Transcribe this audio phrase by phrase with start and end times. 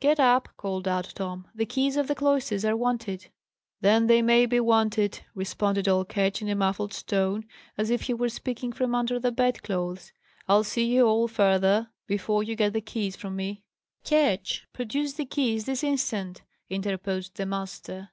[0.00, 1.46] "Get up!" called out Tom.
[1.54, 3.28] "The keys of the cloisters are wanted."
[3.82, 7.44] "Then they may be wanted!" responded old Ketch in a muffled tone,
[7.76, 10.14] as if he were speaking from under the bed clothes.
[10.48, 13.62] "I'll see you all furder before you get the keys from me."
[14.04, 16.40] "Ketch, produce the keys this instant!"
[16.70, 18.08] interposed the master.